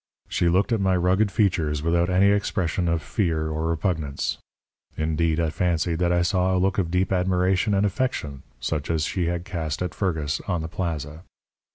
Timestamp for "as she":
8.89-9.27